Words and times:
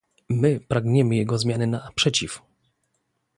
My 0.29 0.59
pragniemy 0.59 1.15
jego 1.15 1.37
zmiany 1.37 1.67
na 1.67 1.89
"przeciw" 1.95 2.41